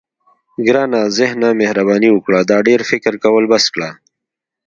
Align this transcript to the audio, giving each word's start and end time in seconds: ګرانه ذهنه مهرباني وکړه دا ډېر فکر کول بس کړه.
ګرانه 0.65 1.01
ذهنه 1.17 1.49
مهرباني 1.59 2.09
وکړه 2.13 2.39
دا 2.51 2.57
ډېر 2.67 2.81
فکر 2.91 3.13
کول 3.23 3.43
بس 3.51 3.65
کړه. 3.73 3.89